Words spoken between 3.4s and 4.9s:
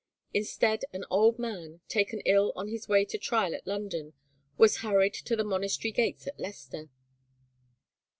at London, was